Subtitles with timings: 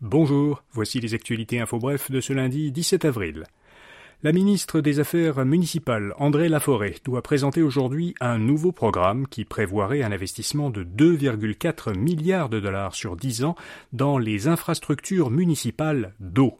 [0.00, 3.42] Bonjour, voici les actualités info bref de ce lundi 17 avril.
[4.22, 10.04] La ministre des Affaires municipales, André Laforêt, doit présenter aujourd'hui un nouveau programme qui prévoirait
[10.04, 13.56] un investissement de 2,4 milliards de dollars sur 10 ans
[13.92, 16.56] dans les infrastructures municipales d'eau.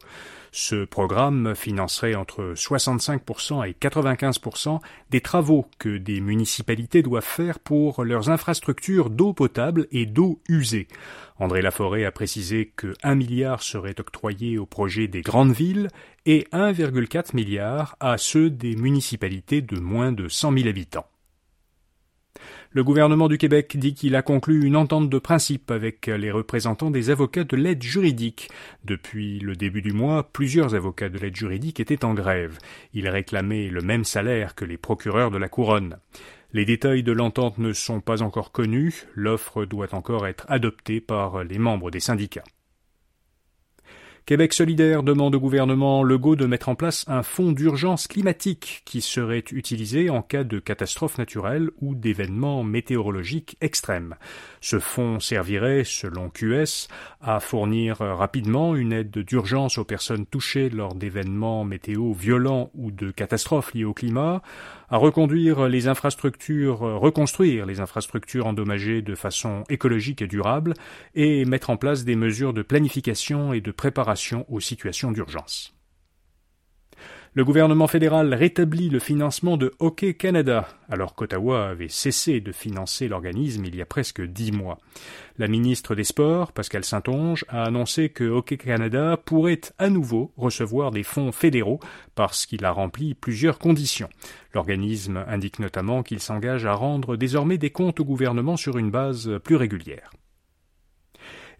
[0.51, 4.79] Ce programme financerait entre 65% et 95%
[5.09, 10.87] des travaux que des municipalités doivent faire pour leurs infrastructures d'eau potable et d'eau usée.
[11.37, 15.87] André Laforêt a précisé que 1 milliard serait octroyé aux projets des grandes villes
[16.25, 21.07] et 1,4 milliard à ceux des municipalités de moins de 100 000 habitants.
[22.71, 26.91] Le gouvernement du Québec dit qu'il a conclu une entente de principe avec les représentants
[26.91, 28.49] des avocats de l'aide juridique.
[28.85, 32.59] Depuis le début du mois, plusieurs avocats de l'aide juridique étaient en grève.
[32.93, 35.97] Ils réclamaient le même salaire que les procureurs de la couronne.
[36.53, 41.43] Les détails de l'entente ne sont pas encore connus, l'offre doit encore être adoptée par
[41.43, 42.43] les membres des syndicats.
[44.25, 49.01] Québec solidaire demande au gouvernement Legault de mettre en place un fonds d'urgence climatique qui
[49.01, 54.15] serait utilisé en cas de catastrophe naturelle ou d'événements météorologiques extrêmes.
[54.61, 56.89] Ce fonds servirait, selon QS,
[57.21, 63.09] à fournir rapidement une aide d'urgence aux personnes touchées lors d'événements météo violents ou de
[63.09, 64.43] catastrophes liées au climat,
[64.91, 70.73] à reconduire les infrastructures, reconstruire les infrastructures endommagées de façon écologique et durable,
[71.15, 74.18] et mettre en place des mesures de planification et de préparation
[74.49, 75.73] aux situations d'urgence.
[77.35, 83.07] Le gouvernement fédéral rétablit le financement de Hockey Canada, alors qu'Ottawa avait cessé de financer
[83.07, 84.79] l'organisme il y a presque dix mois.
[85.37, 90.89] La ministre des Sports, Pascal Saint-Onge, a annoncé que Hockey Canada pourrait à nouveau recevoir
[90.89, 91.79] des fonds fédéraux
[92.15, 94.09] parce qu'il a rempli plusieurs conditions.
[94.55, 99.39] L'organisme indique notamment qu'il s'engage à rendre désormais des comptes au gouvernement sur une base
[99.43, 100.09] plus régulière.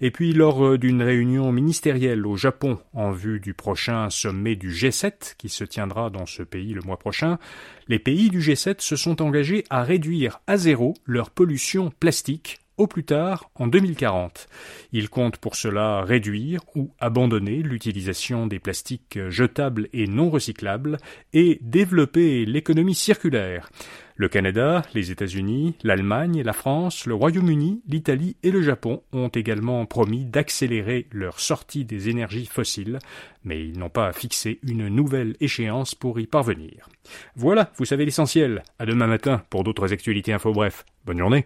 [0.02, 4.72] Et puis, lors euh, d'une réunion ministérielle au Japon en vue du prochain sommet du
[4.72, 7.38] G7 qui se tiendra dans ce pays le mois prochain,
[7.88, 12.88] les pays du G7 se sont engagés à réduire à zéro leur pollution plastique au
[12.88, 14.48] plus tard en 2040.
[14.94, 20.98] Ils comptent pour cela réduire ou abandonner l'utilisation des plastiques jetables et non recyclables
[21.34, 23.70] et développer l'économie circulaire.
[24.20, 29.86] Le Canada, les États-Unis, l'Allemagne, la France, le Royaume-Uni, l'Italie et le Japon ont également
[29.86, 33.00] promis d'accélérer leur sortie des énergies fossiles,
[33.46, 36.90] mais ils n'ont pas fixé une nouvelle échéance pour y parvenir.
[37.38, 38.64] Voilà, vous savez l'essentiel.
[38.78, 40.84] À demain matin pour d'autres actualités info bref.
[41.06, 41.46] Bonne journée.